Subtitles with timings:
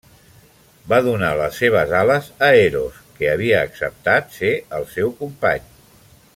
[0.93, 5.73] Va donar les seves ales a Eros, que havia acceptat ser el seu company.